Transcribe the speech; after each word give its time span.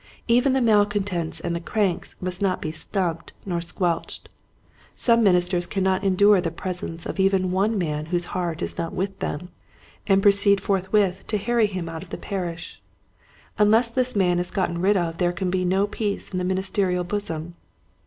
Even 0.27 0.53
the 0.53 0.61
malcontents 0.63 1.39
and 1.41 1.55
the 1.55 1.59
cranks 1.59 2.15
must 2.19 2.41
not 2.41 2.59
be 2.59 2.71
snubbed 2.71 3.33
or 3.47 3.61
squelched. 3.61 4.29
Some 4.95 5.21
ministers 5.21 5.67
cannot 5.67 6.03
endure 6.03 6.41
the 6.41 6.49
presence 6.49 7.05
of 7.05 7.19
even 7.19 7.51
one 7.51 7.77
man 7.77 8.07
whose 8.07 8.25
heart 8.33 8.63
is 8.63 8.79
not 8.79 8.93
with 8.95 9.19
them, 9.19 9.49
and 10.07 10.23
proceed 10.23 10.59
forthwith 10.59 11.27
to 11.27 11.37
harry 11.37 11.67
him 11.67 11.85
6o 11.85 11.85
Quiet 11.87 11.99
Hints 12.01 12.09
to 12.09 12.17
Growing 12.17 12.43
Preachers. 12.45 12.47
out 12.47 12.47
of 12.47 12.47
the 12.47 12.47
parish. 12.47 12.81
Unless 13.67 13.89
this 13.91 14.15
man 14.15 14.39
is 14.39 14.49
got 14.49 14.67
ten 14.69 14.81
rid 14.81 14.97
of 14.97 15.17
there 15.19 15.31
can 15.31 15.51
be 15.51 15.63
no 15.63 15.85
peace 15.85 16.31
in 16.31 16.39
the 16.39 16.45
ministerial 16.45 17.03
bosom. 17.03 17.53